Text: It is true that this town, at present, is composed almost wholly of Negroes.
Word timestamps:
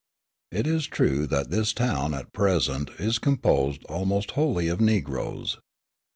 It 0.51 0.65
is 0.65 0.87
true 0.87 1.27
that 1.27 1.51
this 1.51 1.73
town, 1.73 2.15
at 2.15 2.33
present, 2.33 2.89
is 2.97 3.19
composed 3.19 3.83
almost 3.85 4.31
wholly 4.31 4.67
of 4.67 4.81
Negroes. 4.81 5.59